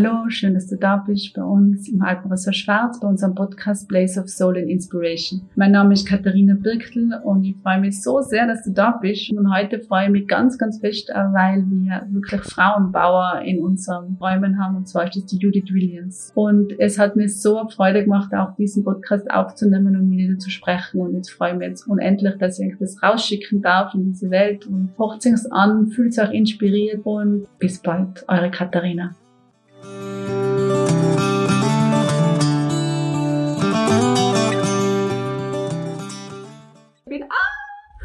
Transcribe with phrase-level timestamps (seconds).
[0.00, 4.16] Hallo, schön, dass du da bist bei uns im Alpenressort Schwarz, bei unserem Podcast Place
[4.16, 5.42] of Soul and Inspiration.
[5.56, 9.32] Mein Name ist Katharina Birkel und ich freue mich so sehr, dass du da bist.
[9.32, 14.62] Und heute freue ich mich ganz, ganz fest, weil wir wirklich Frauenbauer in unseren Räumen
[14.62, 14.76] haben.
[14.76, 16.30] Und zwar ist das die Judith Williams.
[16.36, 20.48] Und es hat mir so Freude gemacht, auch diesen Podcast aufzunehmen und mit ihr zu
[20.48, 21.00] sprechen.
[21.00, 24.64] Und jetzt freue ich mich jetzt unendlich, dass ich das rausschicken darf in diese Welt.
[24.64, 29.16] Und hört es an, fühlt euch inspiriert und bis bald, eure Katharina.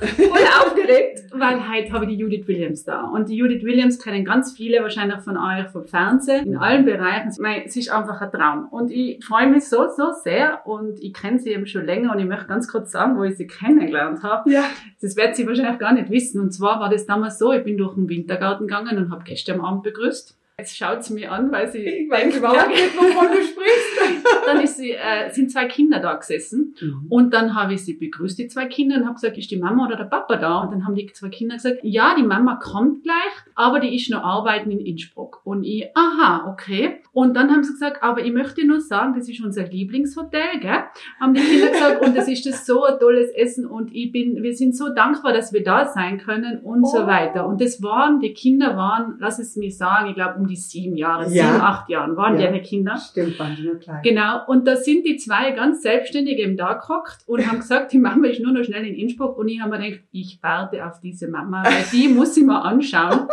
[0.05, 3.03] Voll aufgeregt, weil heute habe ich die Judith Williams da.
[3.03, 7.31] Und die Judith Williams kennen ganz viele wahrscheinlich von euch vom Fernsehen, in allen Bereichen.
[7.31, 8.67] Sie ist einfach ein Traum.
[8.69, 12.19] Und ich freue mich so, so sehr und ich kenne sie eben schon länger und
[12.19, 14.51] ich möchte ganz kurz sagen, wo ich sie kennengelernt habe.
[14.51, 14.65] Ja.
[15.01, 16.41] Das wird sie wahrscheinlich gar nicht wissen.
[16.41, 19.59] Und zwar war das damals so, ich bin durch den Wintergarten gegangen und habe gestern
[19.59, 20.37] am Abend begrüßt.
[20.59, 24.23] Jetzt schaut sie mir an, weil sie ich weiß überhaupt nicht, wovon du sprichst.
[24.45, 27.07] dann ist sie, äh, sind zwei Kinder da gesessen mhm.
[27.09, 29.87] und dann habe ich sie begrüßt, die zwei Kinder, und habe gesagt, ist die Mama
[29.87, 30.59] oder der Papa da?
[30.59, 34.11] Und dann haben die zwei Kinder gesagt, ja, die Mama kommt gleich, aber die ist
[34.11, 35.41] noch arbeiten in Innsbruck.
[35.43, 37.01] Und ich, aha, okay.
[37.13, 40.83] Und dann haben sie gesagt, aber ich möchte nur sagen, das ist unser Lieblingshotel, gell?
[41.19, 44.41] Haben die Kinder gesagt, und das ist das so ein tolles Essen und ich bin,
[44.41, 46.87] wir sind so dankbar, dass wir da sein können und oh.
[46.87, 47.45] so weiter.
[47.45, 50.97] Und das waren, die Kinder waren, lass es mich sagen, ich glaube um die sieben
[50.97, 51.29] Jahre, ja.
[51.29, 52.51] sieben, acht Jahren waren ja.
[52.51, 52.97] die Kinder.
[52.97, 54.01] Stimmt, waren die nur klein.
[54.03, 54.47] Genau.
[54.47, 58.27] Und da sind die zwei ganz selbstständig eben da gehockt und haben gesagt, die Mama
[58.27, 59.37] ist nur noch schnell in Innsbruck.
[59.37, 62.61] Und ich habe mir gedacht, ich warte auf diese Mama, weil die muss ich mal
[62.61, 63.27] anschauen.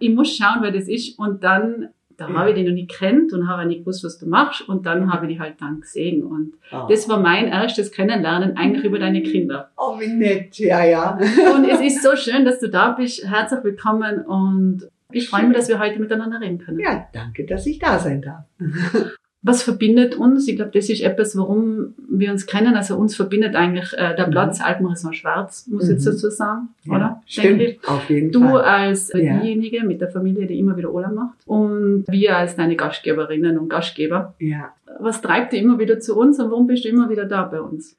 [0.00, 1.18] Ich muss schauen, wer das ist.
[1.18, 2.34] Und dann da ja.
[2.34, 4.68] habe ich die noch nicht kennt und habe nicht gewusst, was du machst.
[4.68, 6.22] Und dann habe ich die halt dann gesehen.
[6.22, 6.86] Und oh.
[6.88, 9.70] das war mein erstes Kennenlernen eigentlich über deine Kinder.
[9.76, 11.18] Oh, wie nett, ja, ja.
[11.54, 13.24] Und es ist so schön, dass du da bist.
[13.26, 16.80] Herzlich willkommen und ich freue mich, dass wir heute miteinander reden können.
[16.80, 18.44] Ja, danke, dass ich da sein darf.
[19.46, 20.48] Was verbindet uns?
[20.48, 22.76] Ich glaube, das ist etwas, warum wir uns kennen.
[22.76, 24.64] Also uns verbindet eigentlich äh, der Platz mhm.
[24.64, 27.22] Alpenressort Schwarz, muss ich jetzt dazu sagen, ja, oder?
[27.26, 28.52] Stimmt, auf jeden du Fall.
[28.52, 29.38] Du als ja.
[29.38, 33.68] diejenige mit der Familie, die immer wieder Urlaub macht und wir als deine Gastgeberinnen und
[33.68, 34.34] Gastgeber.
[34.38, 34.72] Ja.
[34.98, 37.60] Was treibt dich immer wieder zu uns und warum bist du immer wieder da bei
[37.60, 37.98] uns?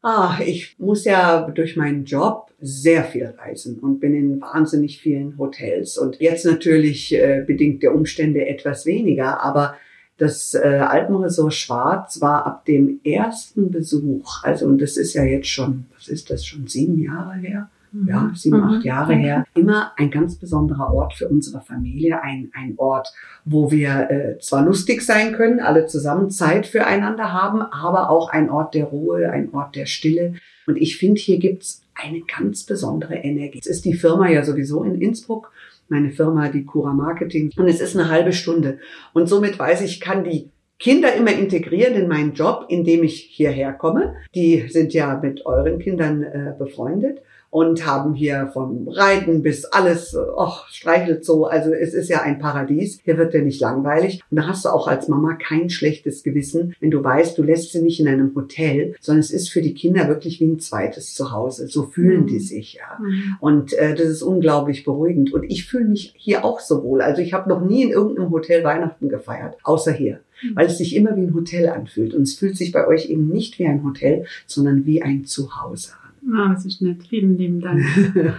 [0.00, 5.36] Ah, ich muss ja durch meinen Job sehr viel reisen und bin in wahnsinnig vielen
[5.36, 5.98] Hotels.
[5.98, 9.74] Und jetzt natürlich äh, bedingt der Umstände etwas weniger, aber
[10.18, 15.48] das äh, Alpenresort Schwarz war ab dem ersten Besuch, also und das ist ja jetzt
[15.48, 17.70] schon, was ist das, schon sieben Jahre her,
[18.06, 18.34] ja, mhm.
[18.34, 18.82] sieben, acht mhm.
[18.82, 23.12] Jahre her, immer ein ganz besonderer Ort für unsere Familie, ein, ein Ort,
[23.44, 28.50] wo wir äh, zwar lustig sein können, alle zusammen Zeit füreinander haben, aber auch ein
[28.50, 30.34] Ort der Ruhe, ein Ort der Stille.
[30.66, 33.58] Und ich finde, hier gibt's eine ganz besondere Energie.
[33.60, 35.52] Es ist die Firma ja sowieso in Innsbruck,
[35.88, 38.78] meine Firma, die Cura Marketing, und es ist eine halbe Stunde.
[39.14, 43.72] Und somit weiß ich, kann die Kinder immer integrieren in meinen Job, indem ich hierher
[43.72, 44.14] komme.
[44.34, 47.20] Die sind ja mit euren Kindern äh, befreundet
[47.50, 51.46] und haben hier vom Reiten bis alles, ach, streichelt so.
[51.46, 53.00] Also es ist ja ein Paradies.
[53.02, 54.22] Hier wird ja nicht langweilig.
[54.30, 57.72] Und da hast du auch als Mama kein schlechtes Gewissen, wenn du weißt, du lässt
[57.72, 61.14] sie nicht in einem Hotel, sondern es ist für die Kinder wirklich wie ein zweites
[61.14, 61.68] Zuhause.
[61.68, 62.26] So fühlen mhm.
[62.26, 62.98] die sich, ja.
[63.00, 63.36] Mhm.
[63.40, 65.32] Und äh, das ist unglaublich beruhigend.
[65.32, 67.00] Und ich fühle mich hier auch so wohl.
[67.00, 70.56] Also ich habe noch nie in irgendeinem Hotel Weihnachten gefeiert, außer hier mhm.
[70.56, 72.14] weil es sich immer wie ein Hotel anfühlt.
[72.14, 75.92] Und es fühlt sich bei euch eben nicht wie ein Hotel, sondern wie ein Zuhause
[76.02, 76.07] an.
[76.32, 77.06] Ah, das ist nett.
[77.08, 77.82] Vielen lieben Dank.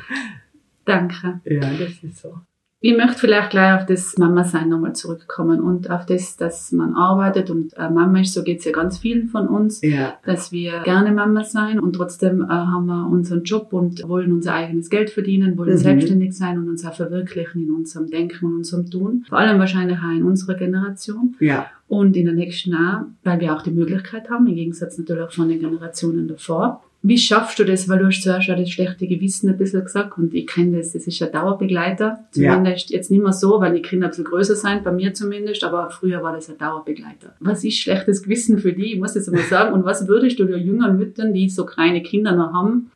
[0.86, 1.42] Danke.
[1.46, 2.36] Ja, das ist so.
[2.82, 7.50] Ich möchte vielleicht gleich auf das Mama-Sein nochmal zurückkommen und auf das, dass man arbeitet
[7.50, 10.14] und äh, Mama ist, so geht's ja ganz vielen von uns, ja.
[10.26, 14.54] dass wir gerne Mama sein und trotzdem äh, haben wir unseren Job und wollen unser
[14.54, 15.78] eigenes Geld verdienen, wollen mhm.
[15.78, 19.26] selbstständig sein und uns auch verwirklichen in unserem Denken und unserem Tun.
[19.28, 21.36] Vor allem wahrscheinlich auch in unserer Generation.
[21.42, 21.68] Ja.
[21.90, 25.34] Und in der nächsten Jahr, weil wir auch die Möglichkeit haben, im Gegensatz natürlich auch
[25.34, 27.88] von den Generationen davor, wie schaffst du das?
[27.88, 30.92] Weil du hast zuerst schon das schlechte Gewissen ein bisschen gesagt und ich kenne das,
[30.92, 32.26] das ist ein Dauerbegleiter.
[32.32, 32.98] Zumindest ja.
[32.98, 35.90] jetzt nicht mehr so, weil die Kinder ein bisschen größer sind, bei mir zumindest, aber
[35.92, 37.36] früher war das ein Dauerbegleiter.
[37.40, 38.94] Was ist schlechtes Gewissen für die?
[38.94, 39.74] Ich muss jetzt einmal sagen.
[39.74, 42.92] Und was würdest du den jüngeren Müttern, die so kleine Kinder noch haben,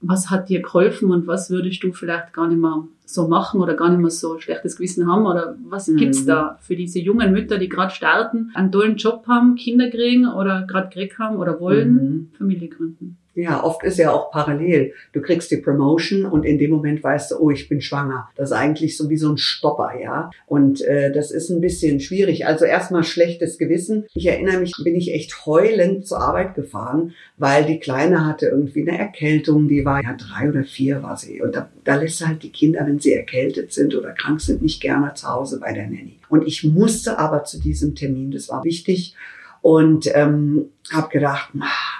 [0.00, 3.74] was hat dir geholfen und was würdest du vielleicht gar nicht mehr so machen oder
[3.74, 5.96] gar nicht mehr so schlechtes Gewissen haben oder was mhm.
[5.96, 10.26] gibt's da für diese jungen Mütter, die gerade starten, einen tollen Job haben, Kinder kriegen
[10.28, 12.28] oder gerade gekriegt haben oder wollen, mhm.
[12.38, 13.18] Familie gründen?
[13.34, 14.92] Ja, oft ist ja auch parallel.
[15.12, 18.28] Du kriegst die Promotion und in dem Moment weißt du, oh, ich bin schwanger.
[18.34, 20.30] Das ist eigentlich so wie so ein Stopper, ja.
[20.46, 22.46] Und äh, das ist ein bisschen schwierig.
[22.46, 24.06] Also erstmal schlechtes Gewissen.
[24.14, 28.88] Ich erinnere mich, bin ich echt heulend zur Arbeit gefahren, weil die Kleine hatte irgendwie
[28.88, 29.68] eine Erkältung.
[29.68, 31.40] Die war ja drei oder vier war sie.
[31.40, 34.82] Und da, da lässt halt die Kinder, wenn sie erkältet sind oder krank sind, nicht
[34.82, 36.18] gerne zu Hause bei der Nanny.
[36.28, 39.14] Und ich musste aber zu diesem Termin, das war wichtig
[39.62, 41.50] und ähm, habe gedacht,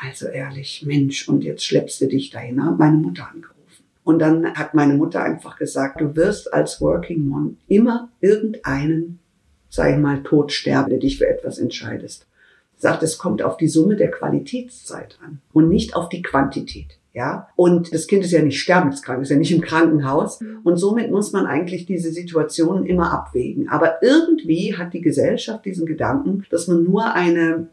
[0.02, 2.64] also ehrlich, Mensch, und jetzt schleppst du dich dahin.
[2.64, 3.56] Habe meine Mutter angerufen.
[4.04, 9.20] Und dann hat meine Mutter einfach gesagt, du wirst als Working Mom immer irgendeinen,
[9.68, 12.26] sag ich mal, tot sterben, der dich für etwas entscheidest.
[12.76, 16.98] Sagt, es kommt auf die Summe der Qualitätszeit an und nicht auf die Quantität.
[17.12, 20.40] Ja, und das Kind ist ja nicht sterbenskrank, ist ja nicht im Krankenhaus.
[20.40, 20.60] Mhm.
[20.62, 23.68] Und somit muss man eigentlich diese Situationen immer abwägen.
[23.68, 27.68] Aber irgendwie hat die Gesellschaft diesen Gedanken, dass man nur eine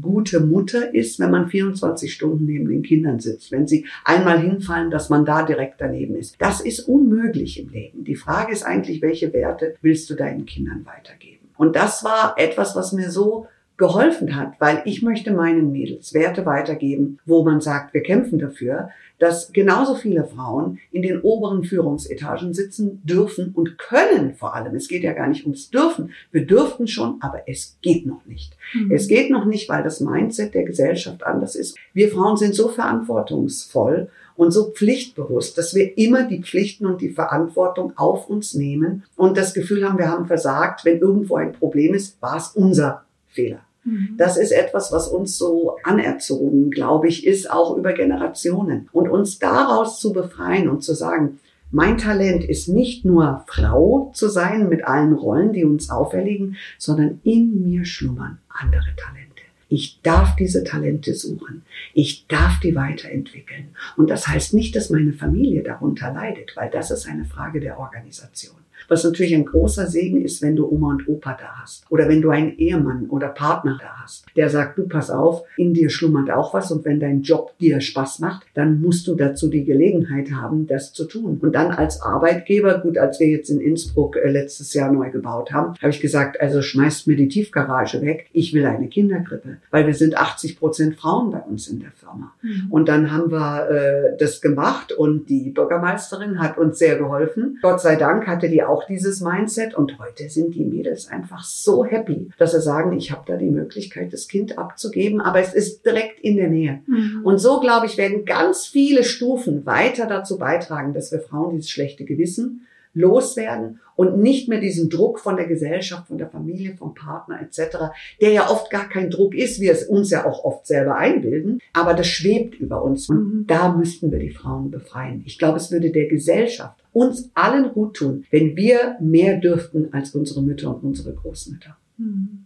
[0.00, 3.52] gute Mutter ist, wenn man 24 Stunden neben den Kindern sitzt.
[3.52, 6.36] Wenn sie einmal hinfallen, dass man da direkt daneben ist.
[6.38, 8.04] Das ist unmöglich im Leben.
[8.04, 11.48] Die Frage ist eigentlich, welche Werte willst du deinen Kindern weitergeben?
[11.56, 13.46] Und das war etwas, was mir so
[13.76, 18.90] geholfen hat, weil ich möchte meinen Mädels Werte weitergeben, wo man sagt, wir kämpfen dafür,
[19.18, 24.74] dass genauso viele Frauen in den oberen Führungsetagen sitzen dürfen und können vor allem.
[24.74, 26.10] Es geht ja gar nicht ums Dürfen.
[26.32, 28.56] Wir dürften schon, aber es geht noch nicht.
[28.74, 28.90] Mhm.
[28.90, 31.76] Es geht noch nicht, weil das Mindset der Gesellschaft anders ist.
[31.92, 37.10] Wir Frauen sind so verantwortungsvoll und so pflichtbewusst, dass wir immer die Pflichten und die
[37.10, 40.84] Verantwortung auf uns nehmen und das Gefühl haben, wir haben versagt.
[40.84, 43.60] Wenn irgendwo ein Problem ist, war es unser Fehler.
[43.84, 44.14] Mhm.
[44.16, 48.88] Das ist etwas, was uns so anerzogen, glaube ich, ist, auch über Generationen.
[48.92, 51.38] Und uns daraus zu befreien und zu sagen,
[51.70, 57.20] mein Talent ist nicht nur Frau zu sein mit allen Rollen, die uns auferlegen, sondern
[57.24, 59.24] in mir schlummern andere Talente.
[59.68, 61.62] Ich darf diese Talente suchen.
[61.92, 63.70] Ich darf die weiterentwickeln.
[63.96, 67.78] Und das heißt nicht, dass meine Familie darunter leidet, weil das ist eine Frage der
[67.78, 68.63] Organisation.
[68.88, 71.84] Was natürlich ein großer Segen ist, wenn du Oma und Opa da hast.
[71.90, 75.74] Oder wenn du einen Ehemann oder Partner da hast, der sagt, du pass auf, in
[75.74, 79.48] dir schlummert auch was und wenn dein Job dir Spaß macht, dann musst du dazu
[79.48, 81.38] die Gelegenheit haben, das zu tun.
[81.40, 85.52] Und dann als Arbeitgeber, gut, als wir jetzt in Innsbruck äh, letztes Jahr neu gebaut
[85.52, 88.28] haben, habe ich gesagt, also schmeißt mir die Tiefgarage weg.
[88.32, 92.32] Ich will eine Kinderkrippe, weil wir sind 80 Prozent Frauen bei uns in der Firma.
[92.42, 92.66] Mhm.
[92.70, 97.58] Und dann haben wir äh, das gemacht und die Bürgermeisterin hat uns sehr geholfen.
[97.62, 101.84] Gott sei Dank hatte die auch dieses Mindset und heute sind die Mädels einfach so
[101.84, 105.84] happy, dass sie sagen, ich habe da die Möglichkeit, das Kind abzugeben, aber es ist
[105.84, 106.80] direkt in der Nähe.
[106.86, 107.20] Mhm.
[107.24, 111.70] Und so, glaube ich, werden ganz viele Stufen weiter dazu beitragen, dass wir Frauen dieses
[111.70, 116.94] schlechte Gewissen loswerden und nicht mehr diesen Druck von der Gesellschaft, von der Familie, vom
[116.94, 117.76] Partner etc.,
[118.20, 121.60] der ja oft gar kein Druck ist, wir es uns ja auch oft selber einbilden,
[121.72, 123.46] aber das schwebt über uns und mhm.
[123.46, 125.22] da müssten wir die Frauen befreien.
[125.26, 130.14] Ich glaube, es würde der Gesellschaft, uns allen gut tun, wenn wir mehr dürften als
[130.14, 131.76] unsere Mütter und unsere Großmütter.
[131.98, 132.43] Mhm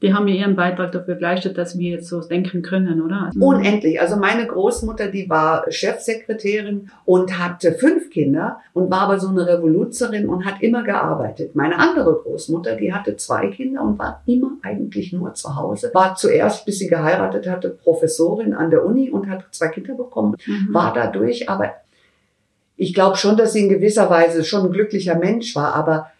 [0.00, 3.26] die haben ja ihren Beitrag dafür geleistet, dass wir jetzt so denken können, oder?
[3.26, 4.00] Also Unendlich.
[4.00, 9.44] Also meine Großmutter, die war Chefsekretärin und hatte fünf Kinder und war aber so eine
[9.46, 11.56] Revoluzerin und hat immer gearbeitet.
[11.56, 15.90] Meine andere Großmutter, die hatte zwei Kinder und war immer eigentlich nur zu Hause.
[15.94, 20.36] War zuerst, bis sie geheiratet hatte, Professorin an der Uni und hat zwei Kinder bekommen.
[20.46, 20.68] Mhm.
[20.72, 21.72] War dadurch aber,
[22.76, 26.12] ich glaube schon, dass sie in gewisser Weise schon ein glücklicher Mensch war, aber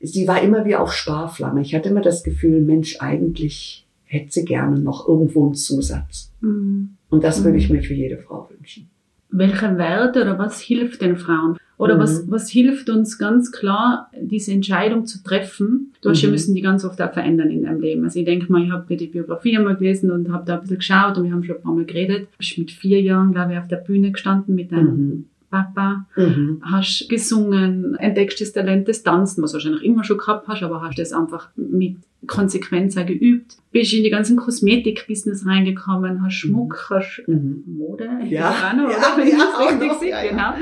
[0.00, 1.62] sie war immer wie auf Sparflamme.
[1.62, 6.32] Ich hatte immer das Gefühl, Mensch, eigentlich hätte sie gerne noch irgendwo einen Zusatz.
[6.40, 6.90] Mhm.
[7.10, 7.76] Und das würde ich mhm.
[7.76, 8.88] mir für jede Frau wünschen.
[9.30, 11.58] Welche Werte oder was hilft den Frauen?
[11.76, 12.00] Oder mhm.
[12.00, 15.92] was, was hilft uns ganz klar, diese Entscheidung zu treffen?
[16.00, 16.24] Du hast mhm.
[16.24, 18.04] ja müssen die ganz oft auch verändern in deinem Leben.
[18.04, 20.78] Also ich denke mal, ich habe die Biografie einmal gelesen und habe da ein bisschen
[20.78, 22.28] geschaut und wir haben schon ein paar Mal geredet.
[22.40, 25.24] Ich bin mit vier Jahren, glaube ich, auf der Bühne gestanden mit einem mhm.
[25.50, 26.60] Papa, mhm.
[26.62, 30.82] hast gesungen, entdeckst das Talent des Tanzen, was du wahrscheinlich immer schon gehabt hast, aber
[30.82, 33.56] hast das einfach mit Konsequenz auch geübt.
[33.70, 36.50] Bist in die ganzen Kosmetik-Business reingekommen, hast mhm.
[36.50, 37.64] Schmuck, hast mhm.
[37.66, 39.24] Mode, ja, Designer, ja, oder?
[39.24, 40.54] Ja, ja, richtig noch, ja, genau.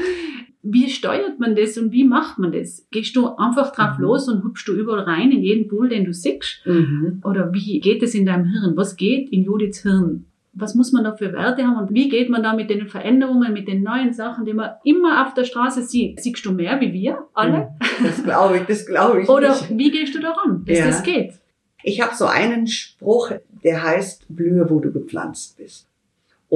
[0.68, 2.88] Wie steuert man das und wie macht man das?
[2.90, 4.04] Gehst du einfach drauf mhm.
[4.04, 6.62] los und hüpfst du überall rein in jeden Pool, den du siehst?
[6.64, 7.20] Mhm.
[7.24, 8.76] Oder wie geht es in deinem Hirn?
[8.76, 10.26] Was geht in Judiths Hirn?
[10.58, 13.52] Was muss man da für Werte haben und wie geht man da mit den Veränderungen,
[13.52, 16.20] mit den neuen Sachen, die man immer auf der Straße sieht.
[16.20, 17.74] Siehst du mehr wie wir alle?
[18.02, 19.28] Das glaube ich, das glaube ich.
[19.28, 19.76] Oder nicht.
[19.76, 20.86] wie gehst du daran, dass ja.
[20.86, 21.34] das geht?
[21.82, 23.32] Ich habe so einen Spruch,
[23.62, 25.88] der heißt, blühe, wo du gepflanzt bist.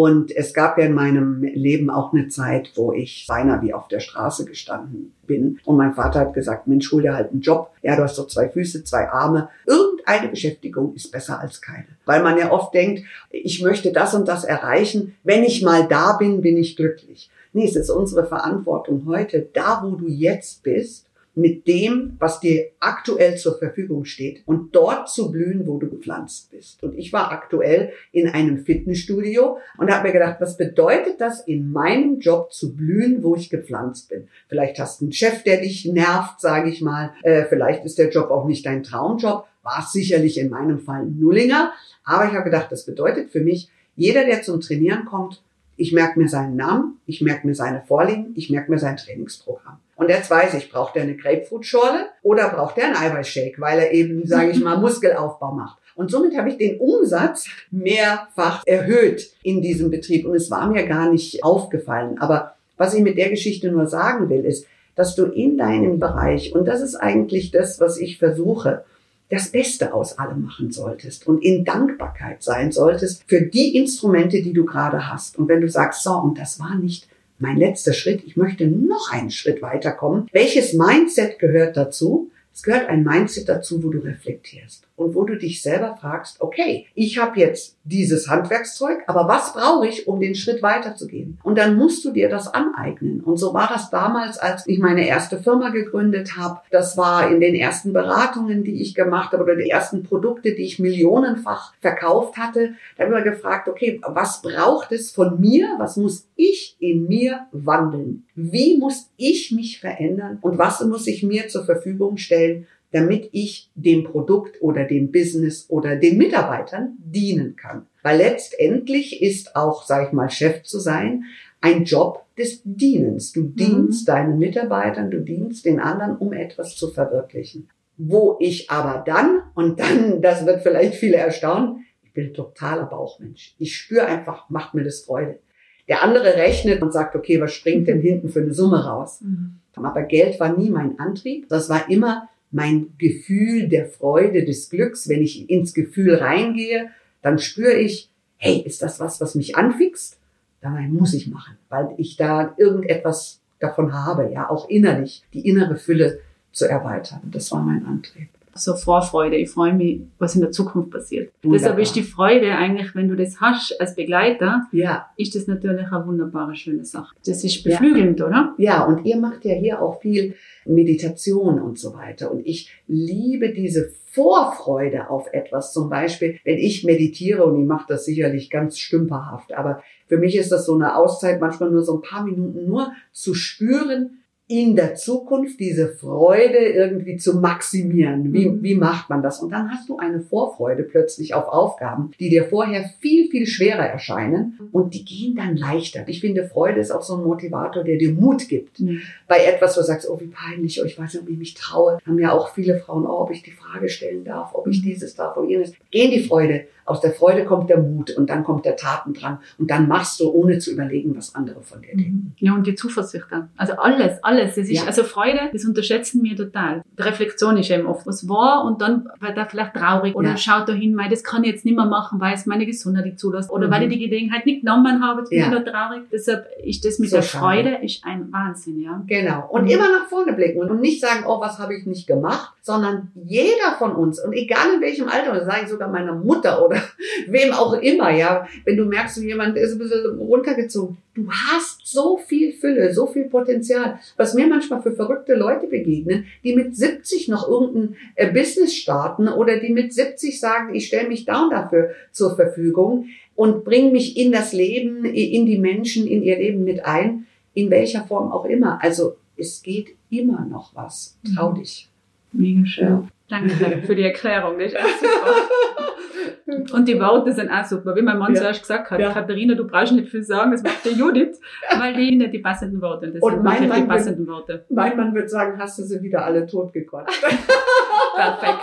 [0.01, 3.87] Und es gab ja in meinem Leben auch eine Zeit, wo ich beinahe wie auf
[3.89, 5.61] der Straße gestanden bin.
[5.67, 7.71] Und mein Vater hat gesagt, Mensch, hol dir halt einen Job.
[7.83, 9.51] Ja, du hast doch zwei Füße, zwei Arme.
[9.67, 11.85] Irgend eine Beschäftigung ist besser als keine.
[12.07, 15.17] Weil man ja oft denkt, ich möchte das und das erreichen.
[15.23, 17.29] Wenn ich mal da bin, bin ich glücklich.
[17.53, 21.10] Nee, es ist unsere Verantwortung heute, da wo du jetzt bist,
[21.41, 26.51] mit dem, was dir aktuell zur Verfügung steht und dort zu blühen, wo du gepflanzt
[26.51, 26.83] bist.
[26.83, 31.73] Und ich war aktuell in einem Fitnessstudio und habe mir gedacht, was bedeutet das in
[31.73, 34.29] meinem Job zu blühen, wo ich gepflanzt bin?
[34.49, 37.13] Vielleicht hast du einen Chef, der dich nervt, sage ich mal.
[37.23, 39.47] Äh, vielleicht ist der Job auch nicht dein Traumjob.
[39.63, 41.73] War sicherlich in meinem Fall Nullinger.
[42.05, 45.43] Aber ich habe gedacht, das bedeutet für mich, jeder, der zum Trainieren kommt,
[45.81, 49.79] ich merke mir seinen Namen, ich merke mir seine Vorlieben, ich merke mir sein Trainingsprogramm.
[49.97, 53.93] Und jetzt weiß ich, braucht er eine Grapefruitschorle oder braucht er einen Eiweißshake, weil er
[53.93, 55.79] eben, sage ich mal, Muskelaufbau macht.
[55.95, 60.27] Und somit habe ich den Umsatz mehrfach erhöht in diesem Betrieb.
[60.27, 62.19] Und es war mir gar nicht aufgefallen.
[62.19, 66.55] Aber was ich mit der Geschichte nur sagen will, ist, dass du in deinem Bereich,
[66.55, 68.85] und das ist eigentlich das, was ich versuche,
[69.31, 74.53] das Beste aus allem machen solltest und in Dankbarkeit sein solltest für die Instrumente, die
[74.53, 75.39] du gerade hast.
[75.39, 77.09] Und wenn du sagst, so, und das war nicht
[77.39, 80.29] mein letzter Schritt, ich möchte noch einen Schritt weiterkommen.
[80.33, 82.31] Welches Mindset gehört dazu?
[82.53, 86.87] Es gehört ein Mindset dazu, wo du reflektierst und wo du dich selber fragst, okay,
[86.95, 91.39] ich habe jetzt dieses Handwerkszeug, aber was brauche ich, um den Schritt weiterzugehen?
[91.43, 93.21] Und dann musst du dir das aneignen.
[93.21, 96.61] Und so war das damals, als ich meine erste Firma gegründet habe.
[96.71, 100.65] Das war in den ersten Beratungen, die ich gemacht habe oder die ersten Produkte, die
[100.65, 102.75] ich millionenfach verkauft hatte.
[102.97, 105.77] Da habe ich mir gefragt, okay, was braucht es von mir?
[105.79, 108.25] Was muss ich in mir wandeln?
[108.35, 110.39] Wie muss ich mich verändern?
[110.43, 115.67] Und was muss ich mir zur Verfügung stellen, damit ich dem Produkt oder dem Business
[115.69, 117.87] oder den Mitarbeitern dienen kann.
[118.03, 121.25] Weil letztendlich ist auch, sag ich mal, Chef zu sein,
[121.61, 123.33] ein Job des Dienens.
[123.33, 124.13] Du dienst mhm.
[124.13, 127.69] deinen Mitarbeitern, du dienst den anderen, um etwas zu verwirklichen.
[127.97, 133.55] Wo ich aber dann, und dann, das wird vielleicht viele erstaunen, ich bin totaler Bauchmensch.
[133.59, 135.39] Ich spüre einfach, macht mir das Freude.
[135.87, 139.21] Der andere rechnet und sagt, okay, was springt denn hinten für eine Summe raus?
[139.21, 139.61] Mhm.
[139.75, 141.49] Aber Geld war nie mein Antrieb.
[141.49, 146.91] Das war immer mein Gefühl der Freude, des Glücks, wenn ich ins Gefühl reingehe,
[147.23, 150.19] dann spüre ich, hey, ist das was, was mich anfixt?
[150.61, 155.77] Dann muss ich machen, weil ich da irgendetwas davon habe, ja, auch innerlich, die innere
[155.77, 156.21] Fülle
[156.53, 157.21] zu erweitern.
[157.31, 159.37] Das war mein Antrieb so Vorfreude.
[159.37, 161.33] Ich freue mich, was in der Zukunft passiert.
[161.43, 161.59] Wunderbar.
[161.59, 165.07] Deshalb ist die Freude eigentlich, wenn du das hast als Begleiter, ja.
[165.17, 167.15] ist das natürlich eine wunderbare, schöne Sache.
[167.25, 168.27] Das ist beflügelnd, ja.
[168.27, 168.55] oder?
[168.59, 172.31] Ja, und ihr macht ja hier auch viel Meditation und so weiter.
[172.31, 175.73] Und ich liebe diese Vorfreude auf etwas.
[175.73, 180.37] Zum Beispiel, wenn ich meditiere, und ich mache das sicherlich ganz stümperhaft, aber für mich
[180.37, 184.20] ist das so eine Auszeit, manchmal nur so ein paar Minuten nur zu spüren,
[184.51, 188.33] in der Zukunft diese Freude irgendwie zu maximieren.
[188.33, 188.63] Wie, mhm.
[188.65, 189.41] wie macht man das?
[189.41, 193.85] Und dann hast du eine Vorfreude plötzlich auf Aufgaben, die dir vorher viel, viel schwerer
[193.85, 196.03] erscheinen und die gehen dann leichter.
[196.09, 198.81] Ich finde, Freude ist auch so ein Motivator, der dir Mut gibt.
[198.81, 199.03] Mhm.
[199.29, 201.55] Bei etwas, wo du sagst, oh, wie peinlich, oh, ich weiß nicht, ob ich mich
[201.55, 204.81] traue, haben ja auch viele Frauen, oh, ob ich die Frage stellen darf, ob ich
[204.81, 204.87] mhm.
[204.87, 205.75] dieses darf, oder jenes.
[205.93, 209.39] Gehen die Freude aus der Freude kommt der Mut und dann kommt der Taten dran
[209.59, 212.35] und dann machst du, ohne zu überlegen, was andere von dir denken.
[212.39, 213.49] Ja, und die Zuversicht dann.
[213.57, 214.57] Also alles, alles.
[214.57, 214.87] Das ist, ja.
[214.87, 216.83] Also Freude, das unterschätzen wir total.
[216.99, 220.37] Die Reflexion ist eben oft, was war und dann wird er vielleicht traurig oder ja.
[220.37, 223.19] schaut da hin, das kann ich jetzt nicht mehr machen, weil es meine Gesundheit nicht
[223.19, 223.73] zulässt oder mhm.
[223.73, 225.47] weil ich die Gelegenheit nicht genommen habe, jetzt bin ja.
[225.47, 226.03] ich da traurig.
[226.13, 229.03] Deshalb ist das mit so der Freude ist ein Wahnsinn, ja.
[229.07, 229.49] Genau.
[229.51, 229.71] Und mhm.
[229.71, 233.77] immer nach vorne blicken und nicht sagen, oh, was habe ich nicht gemacht, sondern jeder
[233.79, 236.80] von uns und egal in welchem Alter, das sage ich sogar meiner Mutter oder
[237.29, 238.47] wem auch immer, ja.
[238.65, 243.25] Wenn du merkst, jemand ist ein bisschen runtergezogen, du hast so viel Fülle, so viel
[243.25, 248.75] Potenzial, was mir manchmal für verrückte Leute begegnen, die mit 70 noch irgendein äh, Business
[248.75, 253.91] starten oder die mit 70 sagen, ich stelle mich down dafür zur Verfügung und bringe
[253.91, 258.31] mich in das Leben, in die Menschen, in ihr Leben mit ein, in welcher Form
[258.33, 258.83] auch immer.
[258.83, 261.17] Also es geht immer noch was.
[261.35, 261.55] Trau mhm.
[261.57, 261.89] dich.
[262.33, 262.87] Mega schön.
[262.87, 263.09] Ja.
[263.31, 264.59] Danke für die Erklärung.
[264.61, 264.77] Super.
[266.75, 267.95] Und die Worte sind auch super.
[267.95, 268.41] Wie mein Mann ja.
[268.41, 269.13] zuerst gesagt hat, ja.
[269.13, 271.41] Katharina, du brauchst nicht viel sagen, das macht die Judith,
[271.79, 273.13] weil die nicht die passenden Worte.
[273.13, 274.65] Das Und mein Mann, die passenden wird, Worte.
[274.69, 277.23] mein Mann wird sagen, hast du sie wieder alle totgequatscht.
[278.17, 278.61] Perfekt.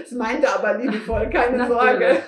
[0.00, 2.18] Das meinte aber liebevoll, keine Sorge.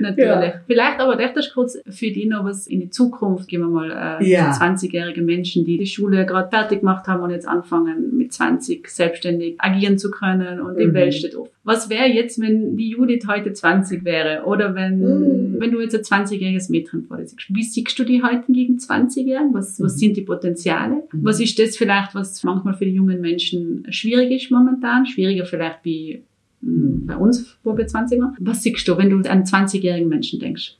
[0.00, 0.26] Natürlich.
[0.26, 0.60] Ja.
[0.66, 3.48] Vielleicht aber das kurz für die noch was in die Zukunft.
[3.48, 4.52] Gehen wir mal äh, ja.
[4.52, 9.56] 20-jährige Menschen, die die Schule gerade fertig gemacht haben und jetzt anfangen mit 20 selbstständig
[9.58, 10.94] agieren zu können und die mhm.
[10.94, 11.48] Welt steht auf.
[11.64, 14.44] Was wäre jetzt, wenn die Judith heute 20 wäre?
[14.44, 15.60] Oder wenn, mhm.
[15.60, 17.46] wenn du jetzt ein 20-jähriges Mädchen vor dir siehst?
[17.48, 19.54] Wie siehst du die heute gegen 20-Jährigen?
[19.54, 19.84] Was, mhm.
[19.84, 21.04] was sind die Potenziale?
[21.10, 21.24] Mhm.
[21.24, 25.06] Was ist das vielleicht, was manchmal für die jungen Menschen schwierig ist momentan?
[25.06, 26.22] Schwieriger vielleicht wie.
[26.64, 28.36] Bei uns, wo wir 20 waren.
[28.40, 30.76] Was siehst du, wenn du an 20-jährigen Menschen denkst?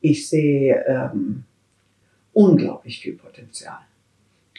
[0.00, 1.44] Ich sehe ähm,
[2.32, 3.78] unglaublich viel Potenzial.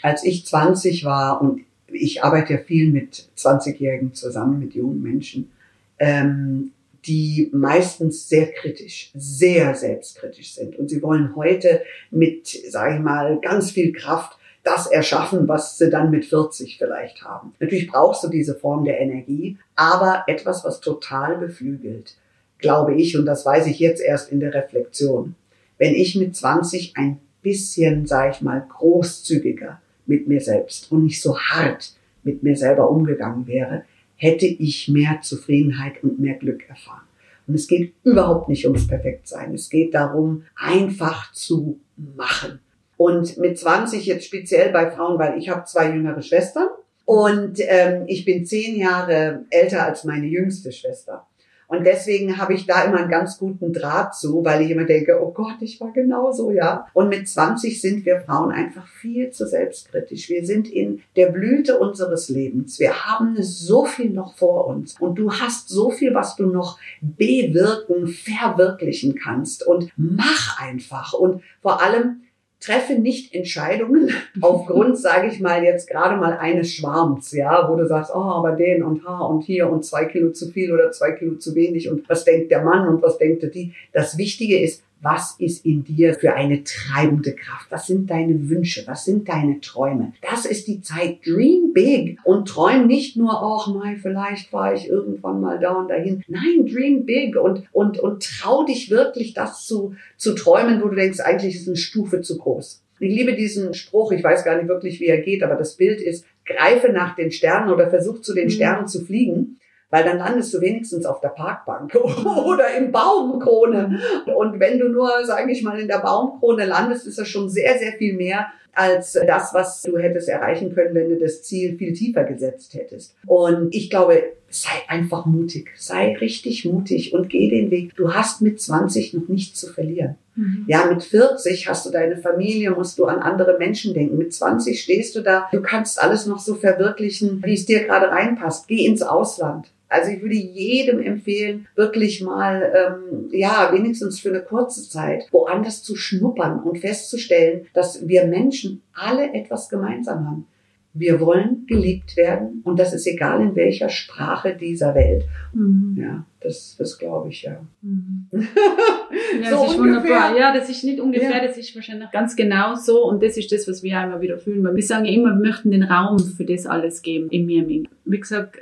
[0.02, 5.52] Als ich 20 war und ich arbeite ja viel mit 20-Jährigen zusammen, mit jungen Menschen,
[5.98, 6.72] ähm,
[7.06, 10.78] die meistens sehr kritisch, sehr selbstkritisch sind.
[10.78, 11.82] Und sie wollen heute
[12.12, 17.24] mit, sage ich mal, ganz viel Kraft das erschaffen, was sie dann mit 40 vielleicht
[17.24, 17.54] haben.
[17.60, 22.16] Natürlich brauchst du diese Form der Energie, aber etwas, was total beflügelt,
[22.58, 25.36] glaube ich, und das weiß ich jetzt erst in der Reflexion.
[25.78, 31.22] Wenn ich mit 20 ein bisschen, sage ich mal, großzügiger mit mir selbst und nicht
[31.22, 33.84] so hart mit mir selber umgegangen wäre,
[34.16, 37.08] hätte ich mehr Zufriedenheit und mehr Glück erfahren.
[37.48, 39.54] Und es geht überhaupt nicht ums Perfektsein.
[39.54, 42.60] Es geht darum, einfach zu machen.
[43.00, 46.68] Und mit 20 jetzt speziell bei Frauen, weil ich habe zwei jüngere Schwestern
[47.06, 51.26] und ähm, ich bin zehn Jahre älter als meine jüngste Schwester.
[51.70, 55.18] Und deswegen habe ich da immer einen ganz guten Draht zu, weil ich immer denke,
[55.24, 56.88] oh Gott, ich war genauso, ja.
[56.94, 60.28] Und mit 20 sind wir Frauen einfach viel zu selbstkritisch.
[60.28, 62.80] Wir sind in der Blüte unseres Lebens.
[62.80, 65.00] Wir haben so viel noch vor uns.
[65.00, 69.66] Und du hast so viel, was du noch bewirken, verwirklichen kannst.
[69.66, 71.14] Und mach einfach.
[71.14, 72.24] Und vor allem,
[72.60, 74.12] treffe nicht Entscheidungen
[74.42, 78.52] aufgrund, sage ich mal, jetzt gerade mal eines Schwarms, ja, wo du sagst, oh, aber
[78.52, 81.90] den und ha und hier und zwei Kilo zu viel oder zwei Kilo zu wenig
[81.90, 83.74] und was denkt der Mann und was denkt die.
[83.94, 87.68] Das Wichtige ist, was ist in dir für eine treibende Kraft?
[87.70, 88.84] Was sind deine Wünsche?
[88.86, 90.14] Was sind deine Träume?
[90.22, 91.20] Das ist die Zeit.
[91.26, 95.90] Dream big und träum nicht nur, ach mal, vielleicht war ich irgendwann mal da und
[95.90, 96.24] dahin.
[96.28, 100.96] Nein, dream big und, und, und trau dich wirklich, das zu, zu träumen, wo du
[100.96, 102.84] denkst, eigentlich ist eine Stufe zu groß.
[103.00, 106.02] Ich liebe diesen Spruch, ich weiß gar nicht wirklich, wie er geht, aber das Bild
[106.02, 108.52] ist, greife nach den Sternen oder versuch zu den mhm.
[108.52, 109.59] Sternen zu fliegen
[109.90, 111.96] weil dann landest du wenigstens auf der Parkbank
[112.46, 114.00] oder im Baumkrone.
[114.36, 117.78] Und wenn du nur, sage ich mal, in der Baumkrone landest, ist das schon sehr,
[117.78, 121.94] sehr viel mehr als das, was du hättest erreichen können, wenn du das Ziel viel
[121.94, 123.16] tiefer gesetzt hättest.
[123.26, 127.96] Und ich glaube, sei einfach mutig, sei richtig mutig und geh den Weg.
[127.96, 130.16] Du hast mit 20 noch nichts zu verlieren.
[130.36, 130.66] Mhm.
[130.68, 134.18] Ja, mit 40 hast du deine Familie, musst du an andere Menschen denken.
[134.18, 138.10] Mit 20 stehst du da, du kannst alles noch so verwirklichen, wie es dir gerade
[138.10, 138.68] reinpasst.
[138.68, 139.68] Geh ins Ausland.
[139.90, 145.82] Also ich würde jedem empfehlen, wirklich mal, ähm, ja, wenigstens für eine kurze Zeit woanders
[145.82, 150.48] zu schnuppern und festzustellen, dass wir Menschen alle etwas gemeinsam haben.
[150.94, 155.26] Wir wollen geliebt werden und das ist egal in welcher Sprache dieser Welt.
[155.54, 155.96] Mhm.
[156.00, 157.60] Ja, das, das glaube ich ja.
[157.82, 158.28] Mhm.
[158.32, 159.80] ja, so das ist ungefähr.
[159.80, 160.38] wunderbar.
[160.38, 161.46] Ja, das ist nicht ungefähr, ja.
[161.46, 164.64] das ist wahrscheinlich ganz genau so und das ist das, was wir immer wieder fühlen.
[164.64, 167.88] wir sagen ja immer, wir möchten den Raum für das alles geben im Mirming.
[168.06, 168.60] Wie gesagt,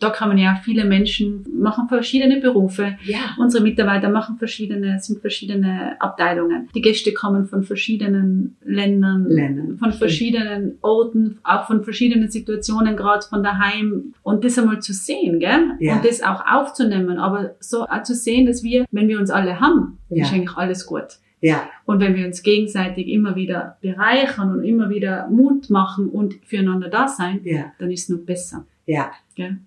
[0.00, 2.96] da kann man ja viele Menschen machen verschiedene Berufe.
[3.04, 3.36] Ja.
[3.38, 6.68] Unsere Mitarbeiter machen verschiedene, sind verschiedene Abteilungen.
[6.74, 9.76] Die Gäste kommen von verschiedenen Ländern, Ländern.
[9.78, 14.14] von verschiedenen Orten, auch von verschiedenen Situationen, gerade von daheim.
[14.22, 15.72] Und das einmal zu sehen, gell?
[15.78, 15.96] Ja.
[15.96, 19.60] Und das auch aufzunehmen, aber so auch zu sehen, dass wir, wenn wir uns alle
[19.60, 20.24] haben, ja.
[20.24, 21.18] ist eigentlich alles gut.
[21.40, 21.68] Ja.
[21.86, 26.88] Und wenn wir uns gegenseitig immer wieder bereichern und immer wieder Mut machen und füreinander
[26.88, 27.72] da sein, ja.
[27.78, 28.66] dann ist es nur besser.
[28.86, 29.10] Ja.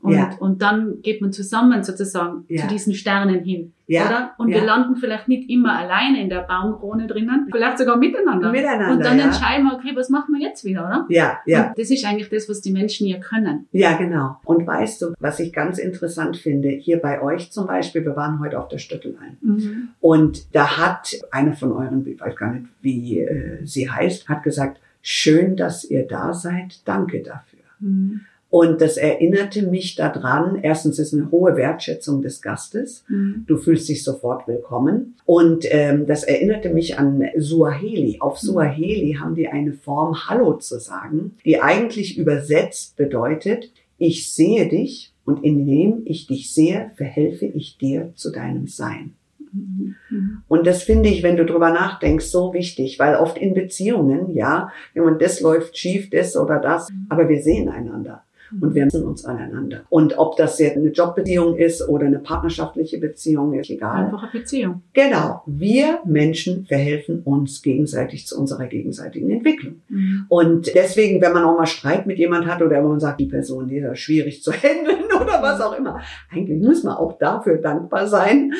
[0.01, 0.36] Und, ja.
[0.39, 2.62] und dann geht man zusammen sozusagen ja.
[2.62, 3.73] zu diesen Sternen hin.
[3.88, 4.07] Ja.
[4.07, 4.31] Oder?
[4.38, 8.51] Und wir landen vielleicht nicht immer alleine in der Baumkrone drinnen, vielleicht sogar miteinander.
[8.51, 8.93] Miteinander.
[8.93, 11.05] Und dann entscheiden wir, okay, was machen wir jetzt wieder, oder?
[11.09, 11.67] Ja, ja.
[11.67, 13.67] Und das ist eigentlich das, was die Menschen hier können.
[13.71, 14.38] Ja, genau.
[14.45, 18.39] Und weißt du, was ich ganz interessant finde, hier bei euch zum Beispiel, wir waren
[18.39, 19.38] heute auf der Stöttelein.
[19.41, 19.89] Mhm.
[19.99, 24.43] Und da hat eine von euren, ich weiß gar nicht, wie äh, sie heißt, hat
[24.43, 27.59] gesagt, schön, dass ihr da seid, danke dafür.
[27.79, 28.21] Mhm.
[28.53, 33.03] Und das erinnerte mich daran, erstens ist eine hohe Wertschätzung des Gastes.
[33.07, 33.45] Mhm.
[33.47, 35.15] Du fühlst dich sofort willkommen.
[35.25, 38.17] Und ähm, das erinnerte mich an Suaheli.
[38.19, 38.47] Auf mhm.
[38.47, 45.15] Suaheli haben die eine Form Hallo zu sagen, die eigentlich übersetzt bedeutet, ich sehe dich
[45.25, 49.15] und indem ich dich sehe, verhelfe ich dir zu deinem Sein.
[49.51, 50.43] Mhm.
[50.47, 54.71] Und das finde ich, wenn du drüber nachdenkst, so wichtig, weil oft in Beziehungen, ja,
[54.93, 57.07] wenn das läuft schief, das oder das, mhm.
[57.09, 58.21] aber wir sehen einander
[58.62, 59.84] und wir müssen uns aneinander.
[59.89, 64.06] Und ob das jetzt eine Jobbeziehung ist oder eine partnerschaftliche Beziehung, ist egal.
[64.06, 64.84] Einfache Beziehung.
[64.93, 65.43] Genau.
[65.45, 69.82] Wir Menschen verhelfen uns gegenseitig zu unserer gegenseitigen Entwicklung.
[69.89, 70.25] Mhm.
[70.29, 73.27] Und deswegen, wenn man auch mal Streit mit jemand hat oder wenn man sagt, die
[73.27, 76.01] Person, die ist schwierig zu handeln oder was auch immer,
[76.32, 78.53] eigentlich muss man auch dafür dankbar sein.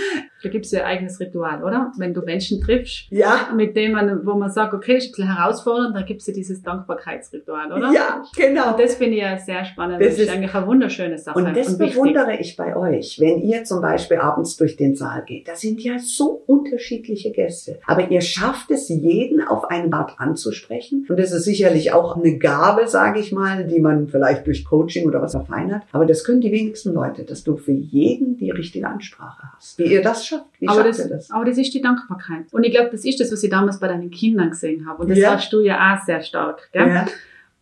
[0.44, 1.92] Da gibt's ja ein eigenes Ritual, oder?
[1.98, 5.36] Wenn du Menschen triffst, Ja, mit dem man, wo man sagt, okay, ist ein bisschen
[5.36, 7.92] herausfordernd, dann gibt's ja dieses Dankbarkeitsritual, oder?
[7.94, 8.72] ja, genau.
[8.72, 10.02] Und das finde ich ja sehr spannend.
[10.02, 11.38] Das Das, ist eigentlich eine wunderschöne Sache.
[11.40, 11.96] Und das wichtig.
[11.96, 15.48] bewundere ich bei euch, wenn ihr zum Beispiel abends durch den Saal geht.
[15.48, 17.80] Da sind ja so unterschiedliche Gäste.
[17.86, 21.06] Aber ihr schafft es, jeden auf eine Art anzusprechen.
[21.10, 25.08] Und das ist sicherlich auch eine Gabe, sage ich mal, die man vielleicht durch Coaching
[25.08, 25.84] oder was verfeinert.
[25.92, 29.78] Aber das können die wenigsten Leute, dass du für jeden die richtige Ansprache hast.
[29.80, 31.32] Wie ihr das schafft, wie aber das, das?
[31.32, 32.46] aber das ist die Dankbarkeit.
[32.52, 35.04] Und ich glaube, das ist das, was ich damals bei deinen Kindern gesehen habe.
[35.04, 35.36] Und das Ja.
[35.36, 36.70] hast du ja auch sehr stark.
[36.72, 36.88] Gell?
[36.88, 37.06] Ja.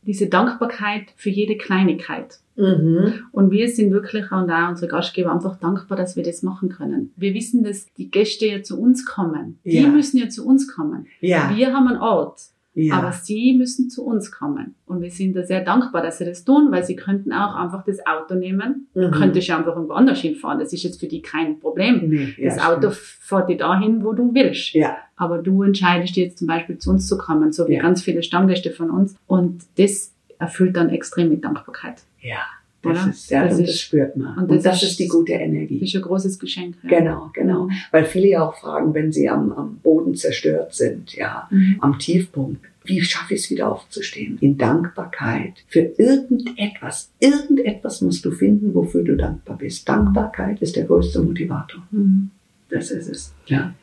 [0.04, 2.40] Diese Dankbarkeit für jede Kleinigkeit.
[2.56, 3.14] Mhm.
[3.32, 7.14] Und wir sind wirklich und auch unsere Gastgeber einfach dankbar, dass wir das machen können.
[7.16, 9.60] Wir wissen, dass die Gäste ja zu uns kommen.
[9.64, 9.88] Die Ja.
[9.88, 11.06] müssen ja zu uns kommen.
[11.22, 11.52] Ja.
[11.56, 12.42] Wir haben einen Ort,
[12.74, 12.96] ja.
[12.96, 14.76] aber sie müssen zu uns kommen.
[14.86, 17.84] Und wir sind da sehr dankbar, dass sie das tun, weil sie könnten auch einfach
[17.84, 18.88] das Auto nehmen.
[18.94, 19.12] Du Mhm.
[19.12, 20.60] könntest ja einfach irgendwo anders hinfahren.
[20.60, 22.10] Das ist jetzt für die kein Problem.
[22.10, 22.96] Nee, ja, Das Auto stimmt.
[22.96, 24.74] fährt dich dahin, wo du willst.
[24.74, 24.98] Ja.
[25.16, 27.82] Aber du entscheidest jetzt zum Beispiel zu uns zu kommen, so wie Ja.
[27.82, 29.16] ganz viele Stammgäste von uns.
[29.28, 32.02] Und das erfüllt dann extrem mit Dankbarkeit.
[32.22, 32.40] Ja.
[32.84, 33.10] Das Oder?
[33.12, 34.36] ist, ja, Das das ist- spürt man.
[34.38, 35.78] und Und, das das, ist- ist die gute Das Energie.
[35.80, 36.76] ist ein großes Geschenk.
[36.84, 36.90] Ja.
[37.00, 37.70] Genau, genau.
[37.92, 41.76] Weil viele ja auch fragen, wenn sie am, am Boden zerstört sind, ja, Mhm.
[41.80, 44.40] am Tiefpunkt, wie schaffe ich es wieder aufzustehen?
[44.42, 45.54] In Dankbarkeit.
[45.68, 49.88] Für irgendetwas, irgendetwas musst du finden, wofür du dankbar bist.
[49.88, 51.84] Dankbarkeit ist der größte Motivator.
[51.92, 52.32] Mhm.
[52.70, 53.34] Das ist es.
[53.46, 53.74] Ja.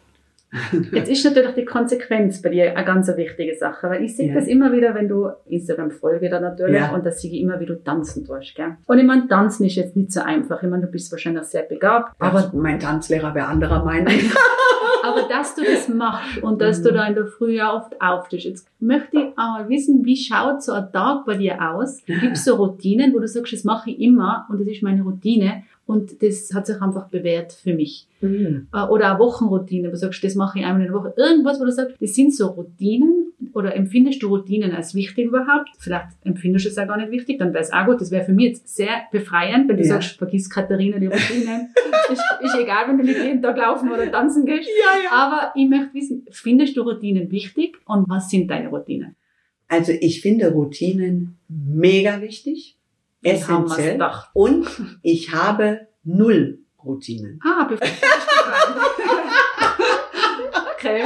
[0.92, 4.34] Jetzt ist natürlich die Konsequenz bei dir eine ganz wichtige Sache, weil ich sehe Ja.
[4.34, 6.92] das immer wieder, wenn du Instagram folge da natürlich Ja.
[6.94, 8.76] und das sehe ich immer, wie du tanzen tust, gell?
[8.86, 10.62] Und ich meine, tanzen ist jetzt nicht so einfach.
[10.62, 14.12] Ich meine, du bist wahrscheinlich sehr begabt, Aber mein Tanzlehrer wäre anderer Meinung.
[15.04, 16.94] aber dass du das machst und dass du Mhm.
[16.94, 18.44] da in der Früh oft aufstehst.
[18.46, 22.02] Jetzt möchte ich einmal wissen, wie schaut so ein Tag bei dir aus?
[22.06, 25.02] Gibt es so Routinen, wo du sagst, das mache ich immer und das ist meine
[25.02, 28.06] Routine und das hat sich einfach bewährt für mich?
[28.20, 28.68] Mhm.
[28.74, 31.14] Äh, oder eine Wochenroutine, wo du sagst, das mache ich einmal in der Woche.
[31.16, 35.70] Irgendwas, wo du sagst, das sind so Routinen oder empfindest du Routinen als wichtig überhaupt?
[35.78, 38.02] Vielleicht empfindest du es auch gar nicht wichtig, dann wäre es auch gut.
[38.02, 39.88] Das wäre für mich jetzt sehr befreiend, wenn du Ja.
[39.94, 41.68] sagst, vergiss Katharina die Routinen.
[42.12, 44.68] ist, ist egal, wenn du nicht jeden Tag laufen oder tanzen gehst.
[44.68, 49.16] Ja, Aber ich möchte wissen, findest du Routinen wichtig und was sind deine Routinen?
[49.68, 52.77] Also ich finde Routinen mega wichtig,
[53.22, 54.00] essentiell.
[54.32, 54.68] Und
[55.02, 57.40] ich habe null Routinen.
[57.44, 57.68] Ah,
[60.74, 61.02] okay.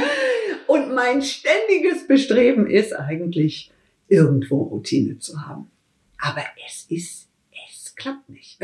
[0.67, 3.71] Und mein ständiges Bestreben ist eigentlich,
[4.07, 5.71] irgendwo Routine zu haben.
[6.19, 7.29] Aber es ist,
[7.93, 8.59] es klappt nicht.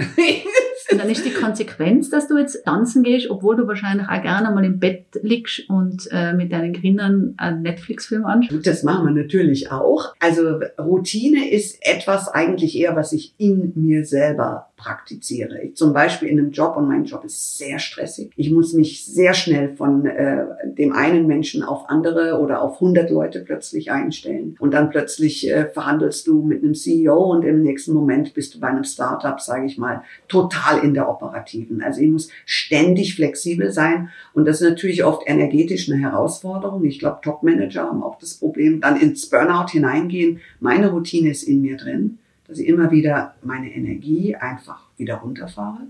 [0.91, 4.51] Und dann ist die Konsequenz, dass du jetzt tanzen gehst, obwohl du wahrscheinlich auch gerne
[4.53, 8.65] mal im Bett liegst und äh, mit deinen Kindern einen Netflix-Film anschaust.
[8.65, 10.13] Das machen wir natürlich auch.
[10.19, 15.61] Also Routine ist etwas eigentlich eher, was ich in mir selber praktiziere.
[15.61, 18.31] Ich, zum Beispiel in einem Job und mein Job ist sehr stressig.
[18.35, 23.11] Ich muss mich sehr schnell von äh, dem einen Menschen auf andere oder auf 100
[23.11, 24.55] Leute plötzlich einstellen.
[24.59, 28.59] Und dann plötzlich äh, verhandelst du mit einem CEO und im nächsten Moment bist du
[28.59, 31.83] bei einem Startup, sage ich mal, total in der operativen.
[31.83, 36.85] Also ich muss ständig flexibel sein und das ist natürlich oft energetisch eine Herausforderung.
[36.85, 40.39] Ich glaube, Top-Manager haben auch das Problem, dann ins Burnout hineingehen.
[40.61, 45.87] Meine Routine ist in mir drin, dass ich immer wieder meine Energie einfach wieder runterfahre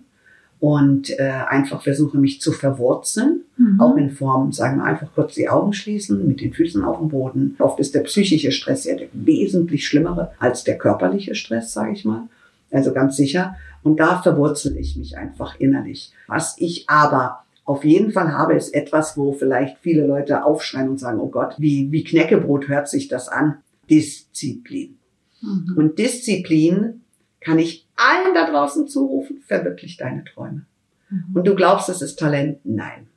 [0.59, 3.45] und äh, einfach versuche, mich zu verwurzeln.
[3.55, 3.79] Mhm.
[3.79, 7.07] Auch in Form, sagen wir einfach kurz die Augen schließen, mit den Füßen auf dem
[7.07, 7.55] Boden.
[7.59, 12.03] Oft ist der psychische Stress ja der wesentlich schlimmere als der körperliche Stress, sage ich
[12.03, 12.23] mal.
[12.71, 13.55] Also ganz sicher.
[13.81, 16.11] Und da verwurzel ich mich einfach innerlich.
[16.27, 20.99] Was ich aber auf jeden Fall habe, ist etwas, wo vielleicht viele Leute aufschreien und
[20.99, 23.59] sagen, oh Gott, wie, wie Knäckebrot hört sich das an?
[23.89, 24.98] Disziplin.
[25.41, 25.75] Mhm.
[25.77, 27.01] Und Disziplin
[27.39, 30.65] kann ich allen da draußen zurufen, verwirklich deine Träume.
[31.09, 31.35] Mhm.
[31.35, 32.59] Und du glaubst, das ist Talent?
[32.63, 33.07] Nein.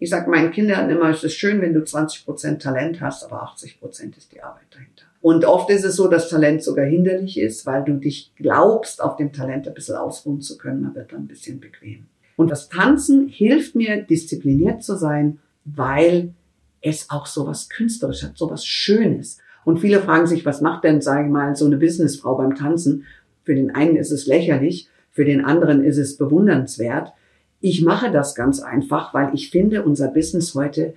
[0.00, 3.42] Ich sage meinen Kindern immer, es ist schön, wenn du 20 Prozent Talent hast, aber
[3.42, 5.04] 80 Prozent ist die Arbeit dahinter.
[5.20, 9.16] Und oft ist es so, dass Talent sogar hinderlich ist, weil du dich glaubst, auf
[9.16, 10.82] dem Talent ein bisschen ausruhen zu können.
[10.82, 12.06] Man wird dann ein bisschen bequem.
[12.36, 16.34] Und das Tanzen hilft mir, diszipliniert zu sein, weil
[16.80, 19.38] es auch sowas künstlerisch hat, sowas Schönes.
[19.68, 23.04] Und viele fragen sich, was macht denn, sage ich mal, so eine Businessfrau beim Tanzen?
[23.44, 27.12] Für den einen ist es lächerlich, für den anderen ist es bewundernswert.
[27.60, 30.94] Ich mache das ganz einfach, weil ich finde, unser Business heute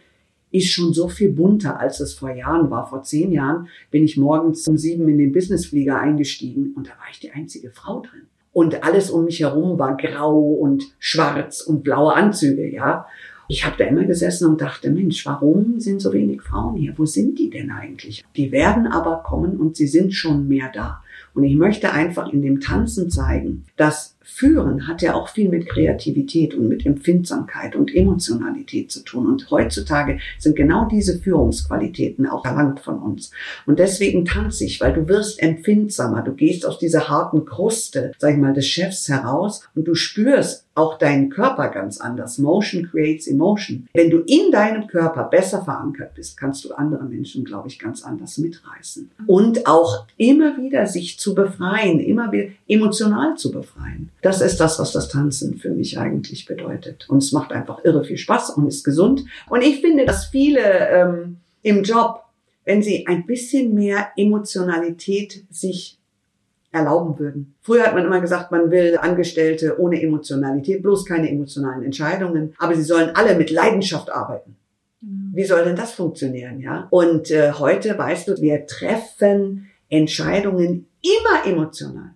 [0.52, 2.88] ist schon so viel bunter, als es vor Jahren war.
[2.88, 7.08] Vor zehn Jahren bin ich morgens um sieben in den Businessflieger eingestiegen und da war
[7.12, 8.28] ich die einzige Frau drin.
[8.54, 13.06] Und alles um mich herum war grau und schwarz und blaue Anzüge, ja.
[13.52, 16.94] Ich habe da immer gesessen und dachte, Mensch, warum sind so wenig Frauen hier?
[16.96, 18.24] Wo sind die denn eigentlich?
[18.38, 21.04] Die werden aber kommen und sie sind schon mehr da.
[21.34, 25.68] Und ich möchte einfach in dem Tanzen zeigen, dass Führen hat ja auch viel mit
[25.68, 29.28] Kreativität und mit Empfindsamkeit und Emotionalität zu tun.
[29.28, 33.32] Und heutzutage sind genau diese Führungsqualitäten auch erlangt von uns.
[33.66, 36.22] Und deswegen tanze ich, weil du wirst empfindsamer.
[36.22, 40.66] Du gehst aus dieser harten Kruste, sag ich mal, des Chefs heraus und du spürst,
[40.74, 42.38] auch deinen Körper ganz anders.
[42.38, 43.88] Motion creates emotion.
[43.94, 48.04] Wenn du in deinem Körper besser verankert bist, kannst du andere Menschen, glaube ich, ganz
[48.04, 49.12] anders mitreißen.
[49.28, 54.10] Und auch immer wieder sich zu befreien, immer wieder emotional zu befreien.
[54.22, 57.06] Das ist das, was das Tanzen für mich eigentlich bedeutet.
[57.10, 59.26] Und es macht einfach irre viel Spaß und ist gesund.
[59.50, 62.24] Und ich finde, dass viele ähm, im Job,
[62.64, 65.98] wenn sie ein bisschen mehr Emotionalität sich
[66.72, 67.56] erlauben würden.
[67.62, 72.76] Früher hat man immer gesagt, man will Angestellte ohne Emotionalität, bloß keine emotionalen Entscheidungen, aber
[72.76, 74.56] sie sollen alle mit Leidenschaft arbeiten.
[75.02, 75.32] Mhm.
[75.34, 76.88] Wie soll denn das funktionieren, ja?
[76.90, 82.12] Und äh, heute weißt du, wir treffen Entscheidungen immer emotional.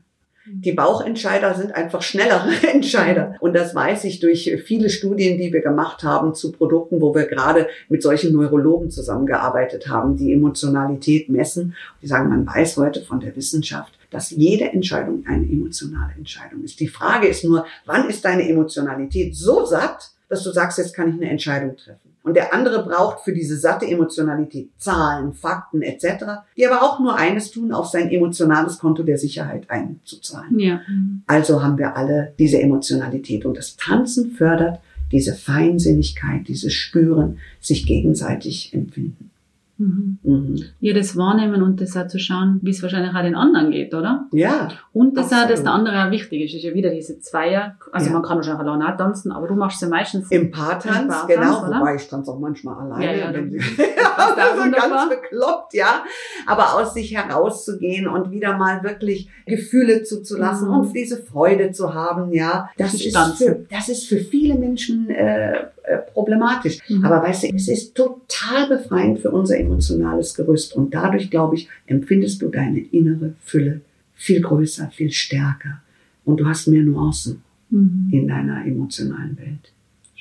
[0.47, 3.35] Die Bauchentscheider sind einfach schnellere Entscheider.
[3.39, 7.25] Und das weiß ich durch viele Studien, die wir gemacht haben zu Produkten, wo wir
[7.25, 11.75] gerade mit solchen Neurologen zusammengearbeitet haben, die Emotionalität messen.
[12.01, 16.79] Die sagen, man weiß heute von der Wissenschaft, dass jede Entscheidung eine emotionale Entscheidung ist.
[16.79, 21.09] Die Frage ist nur, wann ist deine Emotionalität so satt, dass du sagst, jetzt kann
[21.09, 22.15] ich eine Entscheidung treffen.
[22.23, 26.25] Und der andere braucht für diese satte Emotionalität Zahlen, Fakten etc.,
[26.57, 30.57] die aber auch nur eines tun, auf sein emotionales Konto der Sicherheit einzuzahlen.
[30.57, 30.81] Ja.
[31.27, 33.45] Also haben wir alle diese Emotionalität.
[33.45, 34.79] Und das Tanzen fördert
[35.11, 39.29] diese Feinsinnigkeit, dieses Spüren, sich gegenseitig empfinden.
[39.77, 40.19] Mhm.
[40.23, 40.63] Mhm.
[40.79, 43.93] Ja, das wahrnehmen und das auch zu schauen, wie es wahrscheinlich auch den anderen geht,
[43.93, 44.27] oder?
[44.31, 44.69] Ja.
[44.93, 46.55] Und das auch, dass der andere auch wichtig ist.
[46.55, 48.13] ist ja wieder diese Zweier, also ja.
[48.13, 51.67] man kann wahrscheinlich alleine auch tanzen, aber du machst ja meistens im Paartanz, Paartanz genau,
[51.67, 51.79] oder?
[51.79, 53.05] wobei ich tanze auch manchmal alleine.
[53.05, 56.03] Ja, ja, wenn sie, ja so ganz bekloppt, ja.
[56.45, 60.75] Aber aus sich herauszugehen und wieder mal wirklich Gefühle zuzulassen mhm.
[60.75, 65.65] und diese Freude zu haben, ja, das, ist für, das ist für viele Menschen äh,
[65.87, 66.79] äh, problematisch.
[66.89, 67.05] Mhm.
[67.05, 70.75] Aber weißt du, es ist total befreiend für unser emotionales Gerüst.
[70.75, 73.81] Und dadurch, glaube ich, empfindest du deine innere Fülle
[74.15, 75.81] viel größer, viel stärker.
[76.23, 78.09] Und du hast mehr Nuancen mhm.
[78.11, 79.71] in deiner emotionalen Welt.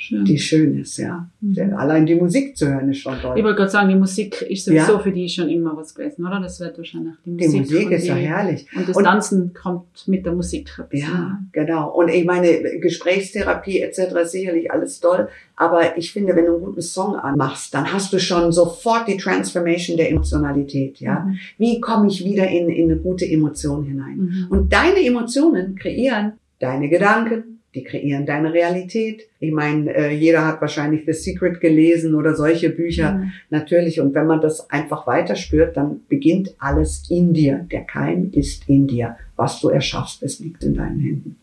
[0.05, 0.23] Schön.
[0.27, 1.27] die schön ist, ja.
[1.41, 1.73] Mhm.
[1.79, 3.39] Allein die Musik zu hören ist schon toll.
[3.39, 4.99] Ich wollte gerade sagen, die Musik ist sowieso ja.
[4.99, 6.41] für die schon immer was gewesen, oder?
[6.41, 7.51] Das wird wahrscheinlich die Musik.
[7.51, 8.67] Die Musik ist die, ja herrlich.
[8.77, 10.79] Und das und, Tanzen kommt mit der Musik.
[10.93, 11.91] Ja, genau.
[11.91, 14.15] Und ich meine, Gesprächstherapie etc.
[14.25, 15.27] ist sicherlich alles toll.
[15.57, 19.17] Aber ich finde, wenn du einen guten Song anmachst, dann hast du schon sofort die
[19.17, 21.21] Transformation der Emotionalität, ja.
[21.21, 21.39] Mhm.
[21.57, 24.17] Wie komme ich wieder in, in eine gute Emotion hinein?
[24.17, 24.47] Mhm.
[24.51, 29.29] Und deine Emotionen kreieren deine Gedanken, die kreieren deine Realität.
[29.41, 33.13] Ich meine, äh, jeder hat wahrscheinlich The Secret gelesen oder solche Bücher.
[33.13, 33.33] Mhm.
[33.51, 34.01] Natürlich.
[34.01, 37.67] Und wenn man das einfach weiterspürt, dann beginnt alles in dir.
[37.71, 39.17] Der Keim ist in dir.
[39.37, 41.37] Was du erschaffst, es liegt in deinen Händen.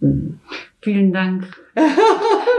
[0.00, 0.40] Mhm.
[0.82, 1.46] Vielen Dank.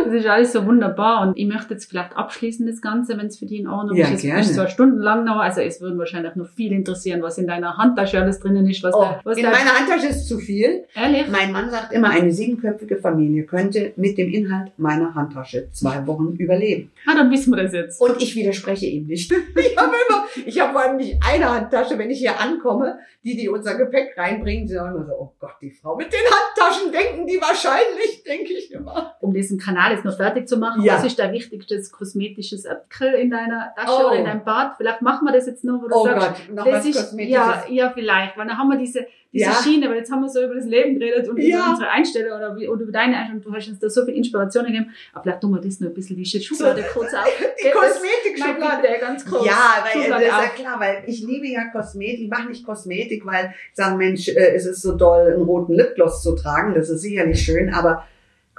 [0.04, 3.38] Das ist alles so wunderbar und ich möchte jetzt vielleicht abschließen das Ganze, wenn es
[3.38, 4.24] für dich in Ordnung ja, ist.
[4.24, 7.78] Es ist zwar stundenlang noch, also es würden wahrscheinlich noch viel interessieren, was in deiner
[7.78, 8.82] Handtasche alles drinnen ist.
[8.84, 10.86] Was oh, da, was in da meiner Handtasche ist zu viel.
[10.96, 11.28] Ehrlich?
[11.30, 16.36] Mein Mann sagt immer, eine siebenköpfige Familie könnte mit dem Inhalt meiner Handtasche zwei Wochen
[16.38, 16.92] überleben.
[17.06, 18.02] Ah, dann wissen wir das jetzt.
[18.02, 19.32] Und ich widerspreche ihm nicht.
[19.56, 23.38] ich habe immer, ich habe vor allem nicht eine Handtasche, wenn ich hier ankomme, die,
[23.38, 26.92] die unser Gepäck reinbringen, sie sagen immer so, oh Gott, die Frau mit den Handtaschen
[26.92, 29.16] denken die wahrscheinlich, denke ich immer.
[29.20, 30.96] Um diesen Kanal jetzt noch fertig zu machen, ja.
[30.96, 34.08] was ist dein wichtigstes kosmetisches Artikel in deiner Tasche oh.
[34.08, 34.78] oder in deinem Bad?
[34.78, 36.96] Vielleicht machen wir das jetzt noch, wo du oh sagst, Gott, noch das was ist,
[36.98, 37.34] Kosmetisches.
[37.34, 39.54] Ja, ja, vielleicht, weil dann haben wir diese, diese ja.
[39.54, 41.60] Schiene, weil jetzt haben wir so über das Leben geredet und ja.
[41.60, 43.42] über unsere Einstellung oder, oder über deine Einstellung.
[43.44, 44.92] Du hast uns da so viel Inspiration gegeben.
[45.14, 47.26] Aber vielleicht tun wir das noch ein bisschen, die Schublade so, kurz auf.
[47.64, 48.88] Die Kosmetik-Schublade.
[49.00, 49.46] ganz kurz.
[49.46, 52.22] Ja, weil, das ist ja klar, weil ich liebe ja Kosmetik.
[52.22, 55.74] Ich mache nicht Kosmetik, weil ich sage, Mensch, äh, es ist so doll, einen roten
[55.74, 56.74] Lipgloss zu tragen.
[56.74, 58.06] Das ist sicherlich schön, aber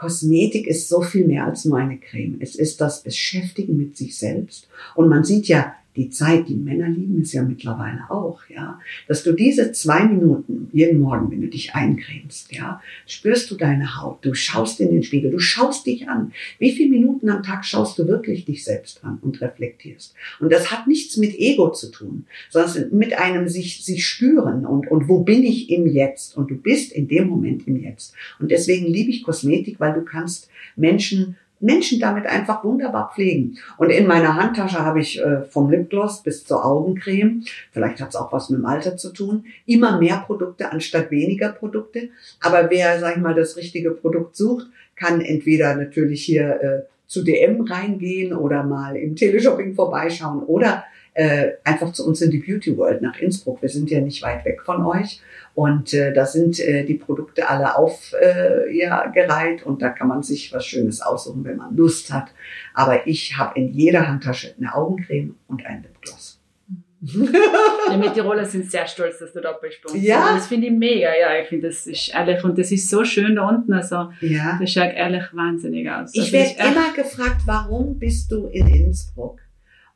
[0.03, 2.39] Kosmetik ist so viel mehr als nur eine Creme.
[2.41, 4.67] Es ist das Beschäftigen mit sich selbst.
[4.97, 9.23] Und man sieht ja, die Zeit, die Männer lieben es ja mittlerweile auch, ja, dass
[9.23, 14.25] du diese zwei Minuten jeden Morgen, wenn du dich eincremst, ja, spürst du deine Haut,
[14.25, 16.33] du schaust in den Spiegel, du schaust dich an.
[16.59, 20.15] Wie viele Minuten am Tag schaust du wirklich dich selbst an und reflektierst?
[20.41, 24.91] Und das hat nichts mit Ego zu tun, sondern mit einem sich, sich spüren und,
[24.91, 26.37] und wo bin ich im Jetzt?
[26.37, 28.15] Und du bist in dem Moment im Jetzt.
[28.39, 33.59] Und deswegen liebe ich Kosmetik, weil du kannst Menschen Menschen damit einfach wunderbar pflegen.
[33.79, 38.17] Und in meiner Handtasche habe ich äh, vom Lipgloss bis zur Augencreme, vielleicht hat es
[38.17, 42.09] auch was mit dem Alter zu tun, immer mehr Produkte anstatt weniger Produkte.
[42.41, 47.23] Aber wer, sag ich mal, das richtige Produkt sucht, kann entweder natürlich hier äh, zu
[47.23, 52.77] DM reingehen oder mal im Teleshopping vorbeischauen oder äh, einfach zu uns in die Beauty
[52.77, 53.61] World nach Innsbruck.
[53.61, 55.21] Wir sind ja nicht weit weg von euch.
[55.55, 60.09] Und äh, da sind äh, die Produkte alle aufgereiht äh, ja, gereiht und da kann
[60.09, 62.33] man sich was Schönes aussuchen, wenn man Lust hat.
[62.73, 66.39] Aber ich habe in jeder Handtasche eine Augencreme und ein Lipgloss.
[67.05, 69.81] die Mittiroler sind sehr stolz, dass du da bist.
[69.95, 70.35] Ja.
[70.37, 71.11] Das finde ich mega.
[71.21, 73.73] Ja, ich finde, das ist ehrlich und das ist so schön da unten.
[73.73, 74.57] Also, ja.
[74.61, 76.13] das schaut ehrlich wahnsinnig aus.
[76.15, 79.42] Ich werde immer gefragt, warum bist du in Innsbruck?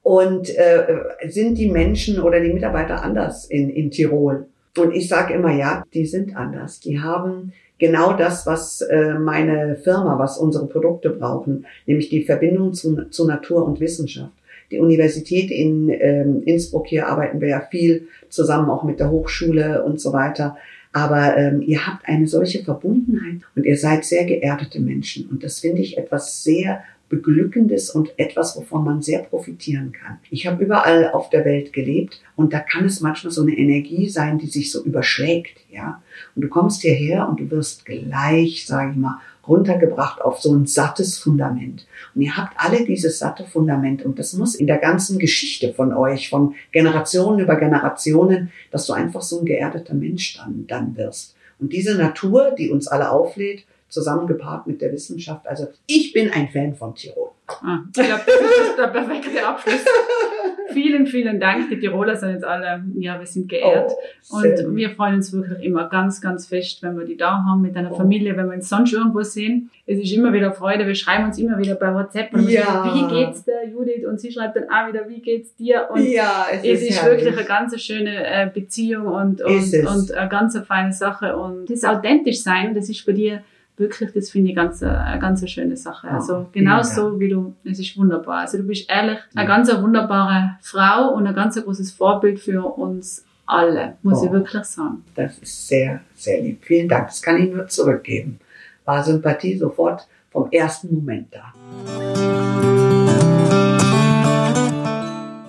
[0.07, 0.85] Und äh,
[1.27, 4.47] sind die Menschen oder die Mitarbeiter anders in, in Tirol?
[4.79, 6.79] Und ich sage immer, ja, die sind anders.
[6.79, 12.73] Die haben genau das, was äh, meine Firma, was unsere Produkte brauchen, nämlich die Verbindung
[12.73, 14.31] zu, zu Natur und Wissenschaft
[14.73, 19.85] die Universität in ähm, Innsbruck, hier arbeiten wir ja viel zusammen, auch mit der Hochschule
[19.85, 20.57] und so weiter.
[20.93, 25.29] Aber ähm, ihr habt eine solche Verbundenheit und ihr seid sehr geerdete Menschen.
[25.31, 30.19] Und das finde ich etwas sehr Beglückendes und etwas, wovon man sehr profitieren kann.
[30.31, 34.09] Ich habe überall auf der Welt gelebt und da kann es manchmal so eine Energie
[34.09, 36.03] sein, die sich so überschlägt, ja.
[36.35, 40.67] Und du kommst hierher und du wirst gleich, sage ich mal, runtergebracht auf so ein
[40.67, 41.87] sattes Fundament.
[42.15, 45.93] Und ihr habt alle dieses satte Fundament und das muss in der ganzen Geschichte von
[45.93, 51.37] euch, von Generationen über Generationen, dass du einfach so ein geerdeter Mensch dann, dann wirst.
[51.59, 55.47] Und diese Natur, die uns alle auflädt, zusammengepaart mit der Wissenschaft.
[55.47, 57.31] Also ich bin ein Fan von Tirol.
[57.49, 59.85] Ah, ich glaube, das ist der perfekte Abschluss.
[60.77, 61.71] vielen, vielen Dank.
[61.71, 63.93] Die Tiroler sind jetzt alle, ja, wir sind geehrt.
[64.31, 67.63] Oh, und wir freuen uns wirklich immer ganz, ganz fest, wenn wir die da haben
[67.63, 67.95] mit einer oh.
[67.95, 69.71] Familie, wenn wir uns sonst irgendwo sehen.
[69.87, 70.87] Es ist immer wieder Freude.
[70.87, 72.35] Wir schreiben uns immer wieder bei WhatsApp.
[72.35, 72.65] Und ja.
[72.65, 74.05] Sagen, wie geht's der Judith?
[74.07, 75.89] Und sie schreibt dann auch wieder, wie geht's dir?
[75.91, 80.13] Und ja, es, es ist, ist wirklich eine ganz schöne äh, Beziehung und, und, und
[80.13, 81.37] eine ganz feine Sache.
[81.37, 83.43] Und das authentisch sein, das ist bei dir
[83.77, 86.09] wirklich, das finde ich ganz, eine ganz schöne Sache.
[86.09, 88.41] Also genau so wie du, es ist wunderbar.
[88.41, 93.25] Also du bist ehrlich eine ganz wunderbare Frau und ein ganz großes Vorbild für uns
[93.47, 95.05] alle, muss oh, ich wirklich sagen.
[95.15, 96.65] Das ist sehr, sehr lieb.
[96.65, 97.09] Vielen Dank.
[97.09, 98.41] Das kann ich nur zurückgeben.
[98.85, 101.53] War Sympathie sofort vom ersten Moment da.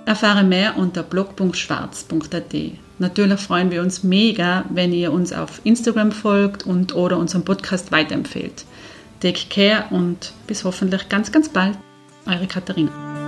[0.05, 2.86] Erfahre mehr unter blog.schwarz.at.
[2.99, 7.91] Natürlich freuen wir uns mega, wenn ihr uns auf Instagram folgt und oder unseren Podcast
[7.91, 8.65] weiterempfehlt.
[9.19, 11.77] Take care und bis hoffentlich ganz, ganz bald.
[12.25, 13.26] Eure Katharina.